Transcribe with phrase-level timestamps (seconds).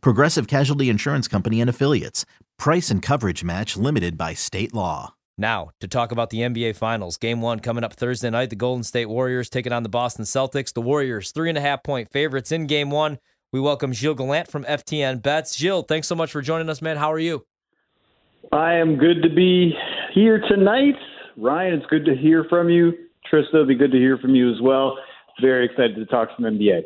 [0.00, 2.24] Progressive Casualty Insurance Company and Affiliates.
[2.58, 5.14] Price and coverage match limited by state law.
[5.36, 7.16] Now, to talk about the NBA Finals.
[7.16, 8.50] Game one coming up Thursday night.
[8.50, 10.72] The Golden State Warriors taking on the Boston Celtics.
[10.72, 13.18] The Warriors, three and a half point favorites in game one.
[13.52, 15.56] We welcome Gilles Gallant from FTN Bets.
[15.56, 16.96] Gilles, thanks so much for joining us, man.
[16.96, 17.46] How are you?
[18.52, 19.72] I am good to be
[20.12, 20.94] here tonight.
[21.36, 22.92] Ryan, it's good to hear from you.
[23.32, 24.96] Trista, it'll be good to hear from you as well.
[25.40, 26.82] Very excited to talk some NBA.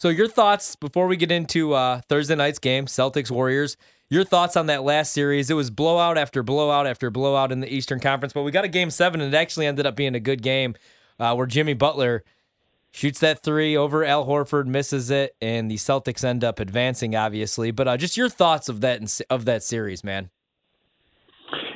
[0.00, 3.76] So, your thoughts before we get into uh, Thursday night's game, Celtics Warriors.
[4.08, 5.50] Your thoughts on that last series?
[5.50, 8.68] It was blowout after blowout after blowout in the Eastern Conference, but we got a
[8.68, 10.74] game seven, and it actually ended up being a good game
[11.18, 12.24] uh, where Jimmy Butler
[12.90, 17.70] shoots that three over Al Horford, misses it, and the Celtics end up advancing, obviously.
[17.70, 20.30] But uh, just your thoughts of that of that series, man.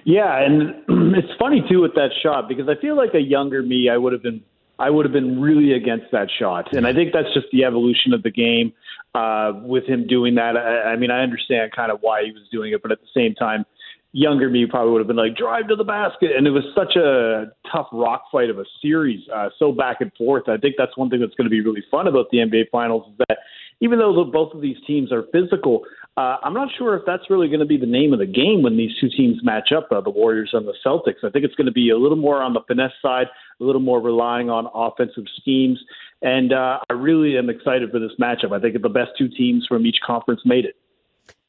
[0.04, 0.82] Yeah, and
[1.14, 4.14] it's funny too with that shot because I feel like a younger me, I would
[4.14, 4.42] have been
[4.78, 8.12] I would have been really against that shot, and I think that's just the evolution
[8.12, 8.72] of the game.
[9.14, 12.42] Uh, with him doing that, I, I mean, I understand kind of why he was
[12.50, 13.64] doing it, but at the same time,
[14.10, 16.96] younger me probably would have been like drive to the basket, and it was such
[16.96, 20.48] a tough rock fight of a series, uh, so back and forth.
[20.48, 23.10] I think that's one thing that's going to be really fun about the NBA Finals
[23.12, 23.38] is that
[23.80, 25.82] even though the, both of these teams are physical,
[26.16, 28.62] uh, I'm not sure if that's really going to be the name of the game
[28.62, 31.24] when these two teams match up, uh, the Warriors and the Celtics.
[31.24, 33.26] I think it's going to be a little more on the finesse side,
[33.60, 35.78] a little more relying on offensive schemes.
[36.22, 38.52] And uh, I really am excited for this matchup.
[38.56, 40.76] I think the best two teams from each conference made it.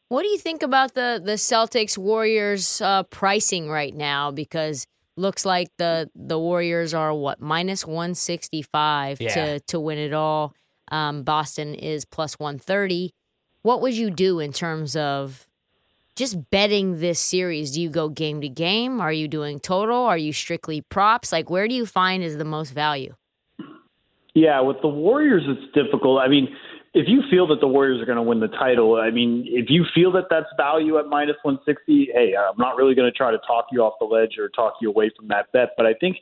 [0.09, 4.31] What do you think about the the Celtics Warriors uh, pricing right now?
[4.31, 4.85] Because
[5.17, 9.33] looks like the the Warriors are what minus one sixty five Yeah.
[9.33, 10.53] to to win it all.
[10.91, 13.13] Um, Boston is plus one thirty.
[13.65, 15.47] What would you do in terms of
[16.15, 17.71] just betting this series?
[17.71, 19.01] Do you go game to game?
[19.01, 19.97] Are you doing total?
[19.97, 21.31] Are you strictly props?
[21.31, 23.15] Like where do you find is the most value?
[24.35, 26.21] Yeah, with the Warriors, it's difficult.
[26.21, 26.47] I mean,
[26.93, 29.65] if you feel that the Warriors are going to win the title, I mean, if
[29.69, 33.31] you feel that that's value at minus 160, hey, I'm not really going to try
[33.31, 35.69] to talk you off the ledge or talk you away from that bet.
[35.75, 36.17] But I think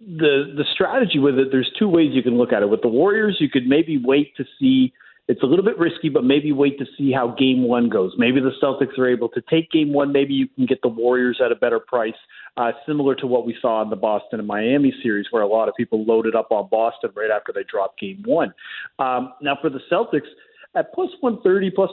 [0.00, 2.68] the the strategy with it, there's two ways you can look at it.
[2.68, 4.92] With the Warriors, you could maybe wait to see.
[5.28, 8.12] It's a little bit risky, but maybe wait to see how game one goes.
[8.18, 10.12] Maybe the Celtics are able to take game one.
[10.12, 12.14] Maybe you can get the Warriors at a better price,
[12.56, 15.68] uh, similar to what we saw in the Boston and Miami series, where a lot
[15.68, 18.52] of people loaded up on Boston right after they dropped game one.
[18.98, 20.28] Um, now, for the Celtics,
[20.74, 21.90] at plus 130, plus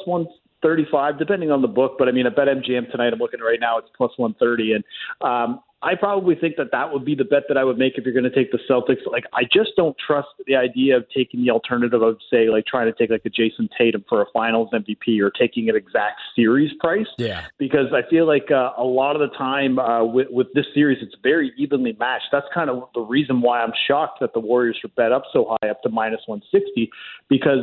[0.62, 3.78] 135, depending on the book, but I mean, at BetMGM tonight, I'm looking right now,
[3.78, 4.74] it's plus 130.
[4.74, 4.84] And
[5.22, 8.03] um, I probably think that that would be the bet that I would make if
[8.03, 9.09] you're going to take the Celtics.
[9.09, 12.92] Like, I just don't trust the idea of taking the alternative of, say, like trying
[12.92, 16.72] to take like a Jayson Tatum for a finals MVP or taking an exact series
[16.81, 17.46] price Yeah.
[17.58, 20.98] because I feel like uh, a lot of the time uh, with, with this series,
[21.02, 22.28] it's very evenly matched.
[22.34, 25.56] That's kind of the reason why I'm shocked that the Warriors are bet up so
[25.62, 26.90] high, up to minus 160,
[27.30, 27.59] because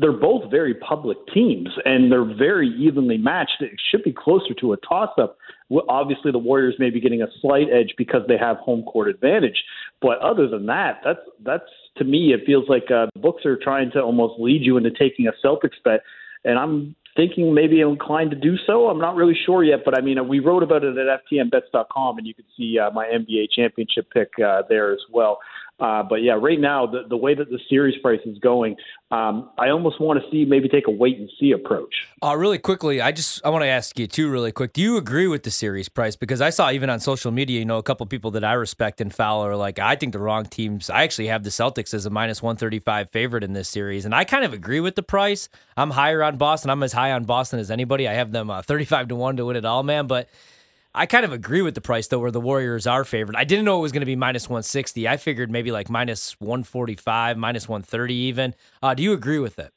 [0.00, 3.60] they're both very public teams and they're very evenly matched.
[3.60, 5.36] It should be closer to a toss up.
[5.88, 9.62] Obviously, the Warriors may be getting a slight edge because they have home court advantage.
[10.00, 11.64] But other than that, that's that's
[11.98, 14.90] to me, it feels like uh, the books are trying to almost lead you into
[14.90, 16.00] taking a Celtics bet.
[16.44, 18.88] And I'm thinking maybe I'm inclined to do so.
[18.88, 22.26] I'm not really sure yet, but I mean, we wrote about it at ftnbets.com, and
[22.26, 25.38] you can see uh, my NBA championship pick uh, there as well.
[25.80, 28.76] Uh, but yeah, right now the the way that the series price is going,
[29.10, 31.92] um, I almost want to see maybe take a wait and see approach.
[32.22, 34.72] Uh, really quickly, I just I want to ask you too, really quick.
[34.72, 36.14] Do you agree with the series price?
[36.14, 39.00] Because I saw even on social media, you know, a couple people that I respect
[39.00, 40.90] and follow are like, I think the wrong teams.
[40.90, 44.04] I actually have the Celtics as a minus one thirty five favorite in this series,
[44.04, 45.48] and I kind of agree with the price.
[45.76, 46.70] I'm higher on Boston.
[46.70, 48.06] I'm as high on Boston as anybody.
[48.06, 50.06] I have them uh, thirty five to one to win it all, man.
[50.06, 50.28] But
[50.94, 53.34] I kind of agree with the price though, where the Warriors are favored.
[53.34, 55.08] I didn't know it was going to be minus 160.
[55.08, 58.54] I figured maybe like minus 145, minus 130 even.
[58.82, 59.72] Uh, do you agree with it?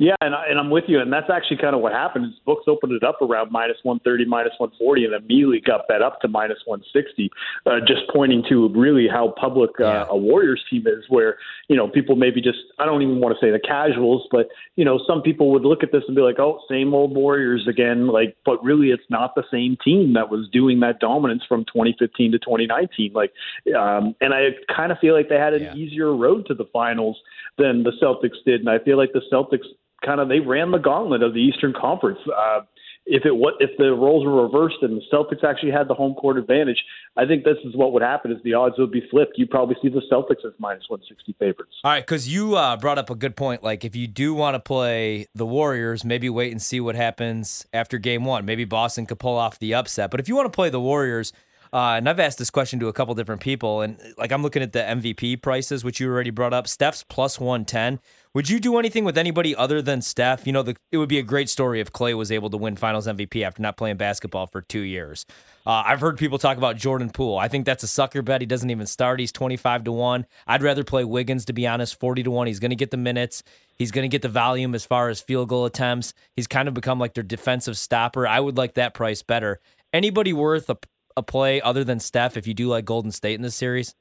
[0.00, 0.98] Yeah, and, I, and I'm with you.
[0.98, 2.24] And that's actually kind of what happened.
[2.24, 6.22] Is books opened it up around minus 130, minus 140, and immediately got bet up
[6.22, 7.30] to minus 160,
[7.66, 11.36] uh, just pointing to really how public uh, a Warriors team is, where,
[11.68, 14.86] you know, people maybe just, I don't even want to say the casuals, but, you
[14.86, 18.06] know, some people would look at this and be like, oh, same old Warriors again.
[18.06, 22.32] Like, but really it's not the same team that was doing that dominance from 2015
[22.32, 23.12] to 2019.
[23.12, 23.34] Like,
[23.78, 25.74] um, and I kind of feel like they had an Yeah.
[25.74, 27.20] easier road to the finals
[27.58, 28.60] than the Celtics did.
[28.60, 29.66] And I feel like the Celtics
[30.04, 32.18] kind of they ran the gauntlet of the Eastern Conference.
[32.26, 32.60] Uh,
[33.06, 36.14] if it what if the roles were reversed and the Celtics actually had the home
[36.14, 36.82] court advantage,
[37.16, 39.32] I think this is what would happen: is the odds would be flipped.
[39.36, 41.72] You probably see the Celtics as minus one sixty favorites.
[41.82, 43.62] All right, because you uh, brought up a good point.
[43.62, 47.66] Like, if you do want to play the Warriors, maybe wait and see what happens
[47.72, 48.44] after Game One.
[48.44, 50.10] Maybe Boston could pull off the upset.
[50.10, 51.32] But if you want to play the Warriors.
[51.72, 54.62] Uh, and I've asked this question to a couple different people, and like I'm looking
[54.62, 56.66] at the MVP prices, which you already brought up.
[56.66, 58.00] Steph's plus 110.
[58.34, 60.46] Would you do anything with anybody other than Steph?
[60.46, 62.76] You know, the, it would be a great story if Klay was able to win
[62.76, 65.26] Finals MVP after not playing basketball for two years.
[65.66, 67.38] Uh, I've heard people talk about Jordan Poole.
[67.38, 68.40] I think that's a sucker bet.
[68.40, 69.20] He doesn't even start.
[69.20, 70.26] He's 25 to 1.
[70.46, 72.46] I'd rather play Wiggins, to be honest, 40 to 1.
[72.46, 73.42] He's going to get the minutes.
[73.76, 76.14] He's going to get the volume as far as field goal attempts.
[76.34, 78.26] He's kind of become like their defensive stopper.
[78.26, 79.60] I would like that price better.
[79.92, 80.78] Anybody worth a,
[81.16, 83.94] a play other than Steph if you do like Golden State in this series?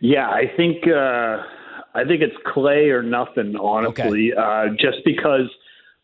[0.00, 0.86] Yeah, I think.
[0.86, 1.42] Uh
[1.94, 4.36] I think it's Klay or nothing, honestly, okay.
[4.36, 5.48] uh, just because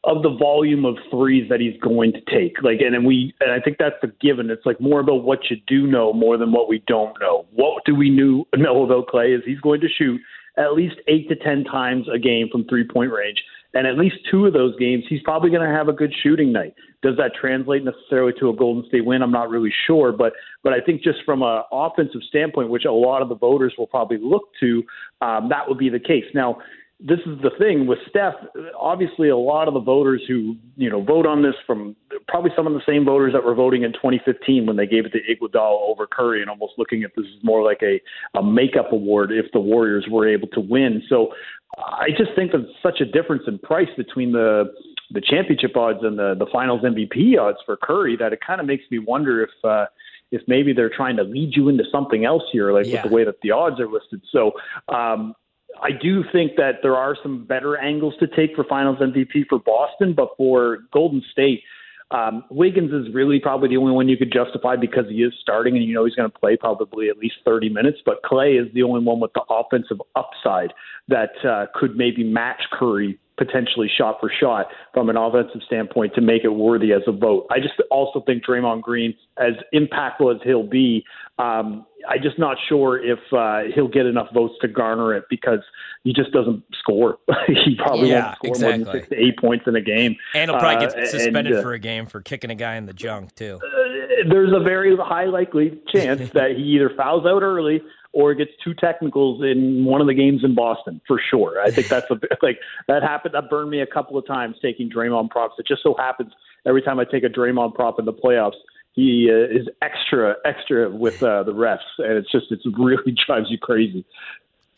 [0.04, 2.62] of the volume of threes that he's going to take.
[2.62, 4.50] Like, and then we, and I think that's the given.
[4.50, 7.44] It's like more about what you do know more than what we don't know.
[7.52, 10.20] What do we knew, know about Klay is he's going to shoot
[10.56, 13.42] at least eight to ten times a game from three point range.
[13.72, 16.52] And at least two of those games, he's probably going to have a good shooting
[16.52, 16.74] night.
[17.02, 19.22] Does that translate necessarily to a Golden State win?
[19.22, 20.32] I'm not really sure, but
[20.62, 23.86] but I think just from an offensive standpoint, which a lot of the voters will
[23.86, 24.82] probably look to,
[25.22, 26.24] um, that would be the case.
[26.34, 26.58] Now,
[27.02, 28.34] this is the thing with Steph.
[28.78, 31.96] Obviously, a lot of the voters who you know vote on this from
[32.28, 35.12] probably some of the same voters that were voting in 2015 when they gave it
[35.12, 38.00] to Iguodala over Curry, and almost looking at this as more like a
[38.38, 41.02] a makeup award if the Warriors were able to win.
[41.08, 41.32] So
[41.78, 44.64] I just think there's such a difference in price between the
[45.10, 48.66] the championship odds and the the Finals MVP odds for Curry that it kind of
[48.66, 49.50] makes me wonder if.
[49.64, 49.86] uh
[50.32, 53.02] if maybe they're trying to lead you into something else here, like yeah.
[53.02, 54.22] with the way that the odds are listed.
[54.30, 54.52] So
[54.88, 55.34] um,
[55.82, 59.58] I do think that there are some better angles to take for Finals MVP for
[59.58, 61.62] Boston, but for Golden State,
[62.10, 65.76] um, Wiggins is really probably the only one you could justify because he is starting
[65.76, 67.98] and you know he's going to play probably at least 30 minutes.
[68.04, 70.72] But Klay is the only one with the offensive upside
[71.08, 76.20] that uh, could maybe match Curry potentially shot for shot from an offensive standpoint to
[76.20, 77.46] make it worthy as a vote.
[77.50, 81.04] I just also think Draymond Green, as impactful as he'll be,
[81.38, 85.60] um, I'm just not sure if uh, he'll get enough votes to garner it because
[86.04, 87.18] he just doesn't score.
[87.46, 88.84] he probably yeah, won't score exactly.
[88.84, 90.16] more than six to eight points in a game.
[90.34, 92.76] And he'll probably uh, get suspended and, uh, for a game for kicking a guy
[92.76, 93.58] in the junk too.
[93.62, 97.80] Uh, there's a very high likely chance that he either fouls out early
[98.12, 101.60] or gets two technicals in one of the games in Boston for sure.
[101.62, 102.58] I think that's a like
[102.88, 103.34] that happened.
[103.34, 105.54] That burned me a couple of times taking Draymond props.
[105.58, 106.32] It just so happens
[106.66, 108.56] every time I take a Draymond prop in the playoffs,
[108.92, 113.46] he uh, is extra extra with uh, the refs, and it's just it's really drives
[113.50, 114.04] you crazy.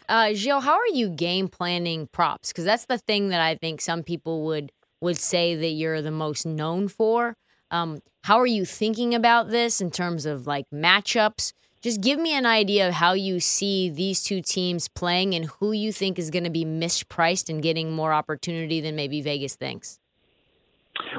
[0.08, 2.52] Uh, Gilles, how are you game planning props?
[2.52, 6.10] Because that's the thing that I think some people would would say that you're the
[6.10, 7.36] most known for.
[7.70, 11.52] Um, how are you thinking about this in terms of like matchups?
[11.82, 15.72] Just give me an idea of how you see these two teams playing and who
[15.72, 19.98] you think is going to be mispriced and getting more opportunity than maybe Vegas thinks.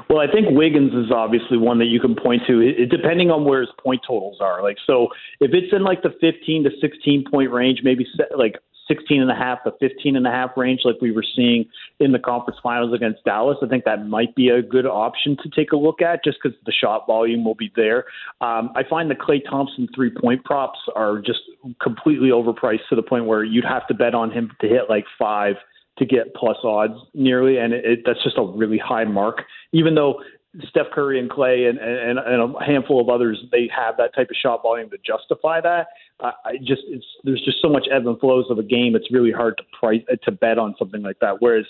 [0.08, 3.44] Well, I think Wiggins is obviously one that you can point to, it, depending on
[3.44, 4.62] where his point totals are.
[4.62, 5.08] Like, so
[5.40, 8.56] if it's in like the 15 to 16 point range, maybe set, like
[8.88, 11.64] 16 and a half to 15 and a half range, like we were seeing
[12.00, 13.56] in the conference finals against Dallas.
[13.62, 16.56] I think that might be a good option to take a look at just because
[16.66, 18.04] the shot volume will be there.
[18.40, 21.40] Um, I find the Klay Thompson three point props are just
[21.82, 25.04] completely overpriced to the point where you'd have to bet on him to hit like
[25.18, 25.56] five
[25.98, 29.42] to get plus odds nearly, and it, it, that's just a really high mark.
[29.72, 30.20] Even though
[30.68, 34.28] Steph Curry and Klay and, and, and a handful of others, they have that type
[34.30, 35.88] of shot volume to justify that.
[36.20, 38.94] I just it's there's just so much ebb and flows of a game.
[38.94, 41.36] It's really hard to price to bet on something like that.
[41.40, 41.66] Whereas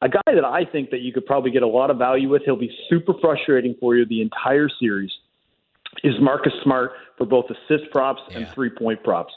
[0.00, 2.42] a guy that I think that you could probably get a lot of value with,
[2.44, 5.10] he'll be super frustrating for you the entire series.
[6.04, 8.38] Is Marcus Smart for both assist props yeah.
[8.38, 9.34] and three point props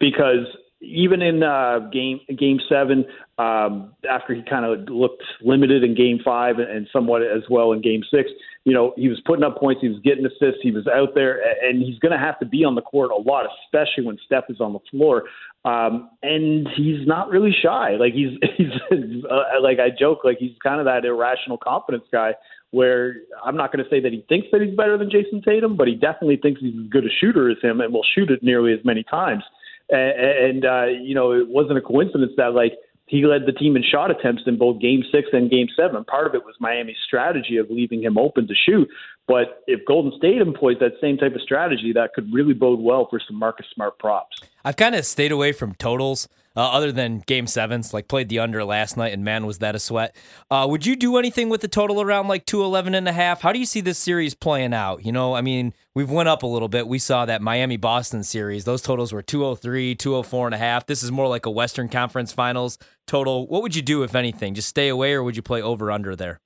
[0.00, 0.46] because
[0.82, 3.04] even in uh, game game seven,
[3.38, 7.80] um, after he kind of looked limited in game five and somewhat as well in
[7.80, 8.30] game six,
[8.64, 11.40] you know, he was putting up points, he was getting assists, he was out there,
[11.62, 14.44] and he's going to have to be on the court a lot, especially when Steph
[14.48, 15.24] is on the floor.
[15.64, 17.92] Um, and he's not really shy.
[17.98, 22.34] Like he's he's uh, like I joke, like he's kind of that irrational confidence guy.
[22.70, 25.76] Where I'm not going to say that he thinks that he's better than Jayson Tatum,
[25.76, 28.42] but he definitely thinks he's as good a shooter as him and will shoot it
[28.42, 29.42] nearly as many times.
[29.90, 32.74] And, and uh, you know, it wasn't a coincidence that like
[33.06, 36.04] he led the team in shot attempts in both game six and game seven.
[36.04, 38.88] Part of it was Miami's strategy of leaving him open to shoot.
[39.28, 43.06] But if Golden State employs that same type of strategy, that could really bode well
[43.08, 44.40] for some Marcus Smart props.
[44.64, 46.28] I've kind of stayed away from totals.
[46.54, 49.74] Uh, other than game sevens, like played the under last night, and man, was that
[49.74, 50.14] a sweat.
[50.50, 53.40] Uh, would you do anything with the total around like 211 and a half?
[53.40, 55.02] How do you see this series playing out?
[55.02, 56.86] You know, I mean, we've went up a little bit.
[56.86, 58.64] We saw that Miami Boston series.
[58.64, 60.84] Those totals were 203, 204 and a half.
[60.84, 62.76] This is more like a Western Conference Finals
[63.06, 63.46] total.
[63.46, 64.52] What would you do if anything?
[64.52, 66.40] Just stay away, or would you play over under there?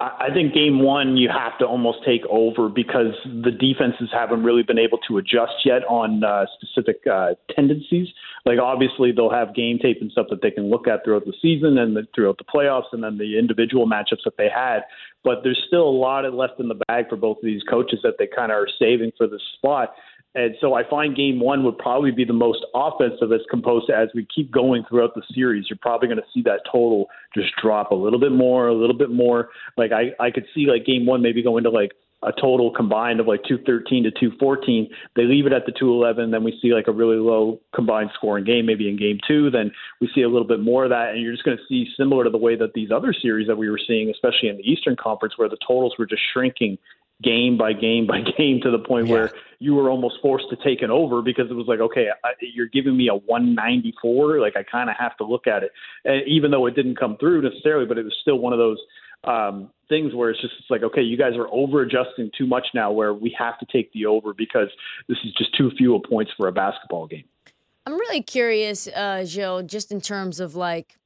[0.00, 4.62] I think game one you have to almost take over because the defenses haven't really
[4.62, 8.08] been able to adjust yet on uh, specific uh, tendencies.
[8.46, 11.34] Like obviously they'll have game tape and stuff that they can look at throughout the
[11.42, 14.80] season and the, throughout the playoffs and then the individual matchups that they had.
[15.22, 18.14] But there's still a lot left in the bag for both of these coaches that
[18.18, 19.94] they kind of are saving for this spot.
[20.34, 23.96] And so I find game one would probably be the most offensive as composed to
[23.96, 25.66] as we keep going throughout the series.
[25.68, 28.96] You're probably going to see that total just drop a little bit more, a little
[28.96, 29.48] bit more.
[29.76, 33.18] Like I, I could see like game one maybe going to like a total combined
[33.18, 34.88] of like 213 to 214.
[35.16, 36.30] They leave it at the 211.
[36.30, 39.50] Then we see like a really low combined scoring game, maybe in game two.
[39.50, 41.10] Then we see a little bit more of that.
[41.10, 43.56] And you're just going to see similar to the way that these other series that
[43.56, 46.78] we were seeing, especially in the Eastern Conference, where the totals were just shrinking
[47.22, 49.12] game by game by game to the point yeah.
[49.12, 52.30] where you were almost forced to take it over because it was like, okay, I,
[52.40, 54.40] you're giving me a 194.
[54.40, 55.70] Like I kind of have to look at it,
[56.04, 58.78] and even though it didn't come through necessarily, but it was still one of those
[59.24, 62.68] um, things where it's just it's like, okay, you guys are over adjusting too much
[62.74, 62.90] now.
[62.90, 64.68] Where we have to take the over because
[65.08, 67.24] this is just too few points for a basketball game.
[67.86, 70.96] I'm really curious, uh, Joe, just in terms of like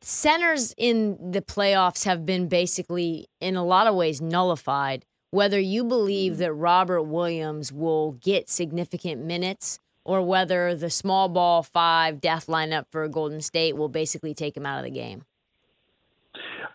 [0.00, 5.04] centers in the playoffs have been basically, in a lot of ways, nullified
[5.36, 6.40] whether you believe mm-hmm.
[6.40, 12.86] that Robert Williams will get significant minutes or whether the small ball five death lineup
[12.90, 15.24] for Golden State will basically take him out of the game?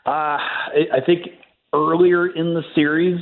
[0.06, 1.22] Uh, I think
[1.74, 3.20] earlier in the series,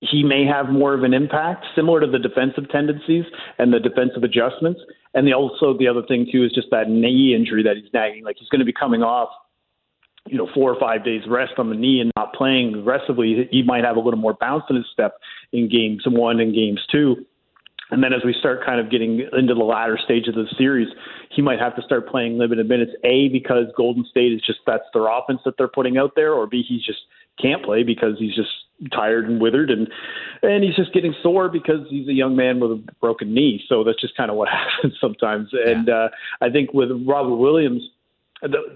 [0.00, 3.24] he may have more of an impact, similar to the defensive tendencies
[3.58, 4.80] and the defensive adjustments.
[5.14, 8.24] And the, also the other thing too is just that knee injury that he's nagging.
[8.24, 9.28] Like he's going to be coming off
[10.26, 13.62] you know, four or five days rest on the knee and not playing aggressively, he
[13.62, 15.18] might have a little more bounce in his step
[15.52, 17.26] in games one and games two.
[17.90, 20.88] And then as we start kind of getting into the latter stage of the series,
[21.30, 22.92] he might have to start playing limited minutes.
[23.04, 26.46] A because Golden State is just that's their offense that they're putting out there, or
[26.46, 27.00] B he just
[27.40, 28.50] can't play because he's just
[28.92, 29.88] tired and withered and
[30.42, 33.62] and he's just getting sore because he's a young man with a broken knee.
[33.68, 35.50] So that's just kind of what happens sometimes.
[35.52, 35.70] Yeah.
[35.70, 36.08] And uh,
[36.40, 37.82] I think with Robert Williams,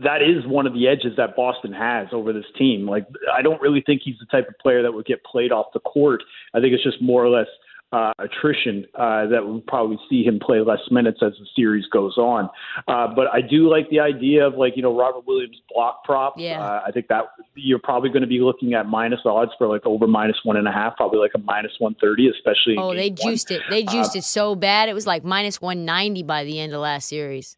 [0.02, 2.88] that is one of the edges that Boston has over this team.
[2.88, 5.66] Like, I don't really think he's the type of player that would get played off
[5.74, 6.22] the court.
[6.54, 7.48] I think it's just more or less
[7.92, 12.18] uh, attrition uh, that we'll probably see him play less minutes as the series goes
[12.18, 12.50] on.
[12.86, 16.34] Uh, but I do like the idea of like you know Robert Williams block prop.
[16.36, 16.62] Yeah.
[16.62, 19.86] Uh, I think that you're probably going to be looking at minus odds for like
[19.86, 22.76] over minus one and a half, probably like a minus one thirty, especially.
[22.78, 23.60] Oh, they juiced one.
[23.60, 23.64] it.
[23.70, 26.74] They juiced uh, it so bad it was like minus one ninety by the end
[26.74, 27.57] of last series.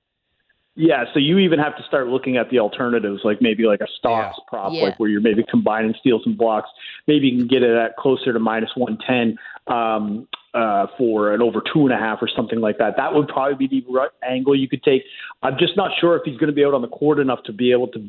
[0.83, 3.87] Yeah, so you even have to start looking at the alternatives, like maybe like a
[3.99, 4.45] stocks yeah.
[4.49, 4.85] prop, yeah.
[4.85, 6.71] like where you're maybe combining steals and blocks.
[7.07, 11.43] Maybe you can get it at closer to minus one ten um, uh, for an
[11.43, 12.97] over two and a half or something like that.
[12.97, 15.03] That would probably be the right angle you could take.
[15.43, 17.53] I'm just not sure if he's going to be out on the court enough to
[17.53, 18.09] be able to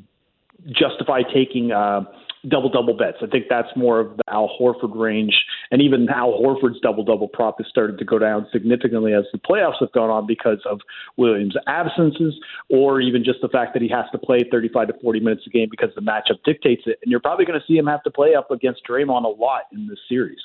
[0.71, 1.73] justify taking.
[1.73, 2.05] Uh,
[2.47, 3.17] double double bets.
[3.21, 5.35] I think that's more of the Al Horford range,
[5.71, 9.39] and even Al Horford's double double prop has started to go down significantly as the
[9.39, 10.79] playoffs have gone on because of
[11.17, 12.35] Williams' absences,
[12.69, 15.49] or even just the fact that he has to play 35 to 40 minutes a
[15.49, 16.99] game because the matchup dictates it.
[17.01, 19.63] And you're probably going to see him have to play up against Draymond a lot
[19.71, 20.39] in this series.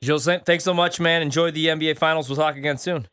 [0.00, 1.22] Jules, thanks so much, man.
[1.22, 2.28] Enjoy the NBA Finals.
[2.28, 3.08] We'll talk again soon.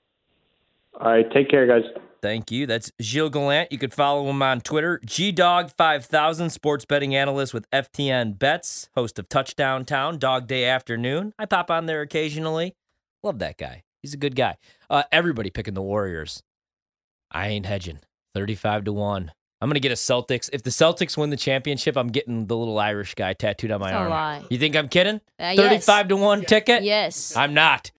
[0.99, 1.83] All right, take care, guys.
[2.25, 2.65] Thank you.
[2.65, 3.71] That's Gilles Gallant.
[3.71, 4.99] You could follow him on Twitter.
[5.05, 11.35] GDog5000, sports betting analyst with FTN Bets, host of Touchdown Town, Dog Day Afternoon.
[11.37, 12.73] I pop on there occasionally.
[13.21, 13.83] Love that guy.
[14.01, 14.57] He's a good guy.
[14.89, 16.41] Uh, everybody picking the Warriors.
[17.29, 17.99] I ain't hedging.
[18.33, 19.31] 35 to 1.
[19.61, 20.49] I'm going to get a Celtics.
[20.51, 23.91] If the Celtics win the championship, I'm getting the little Irish guy tattooed on my
[23.91, 24.07] That's arm.
[24.07, 24.43] A lie.
[24.49, 25.21] You think I'm kidding?
[25.39, 26.81] Uh, 35 to 1 ticket?
[26.81, 27.35] Yes.
[27.35, 27.91] I'm not.